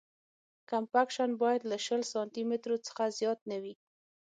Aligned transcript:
کمپکشن 0.69 1.29
باید 1.41 1.61
له 1.71 1.77
شل 1.85 2.01
سانتي 2.11 2.43
مترو 2.49 2.77
څخه 2.87 3.03
زیات 3.19 3.39
نه 3.51 3.57
وي 3.63 3.73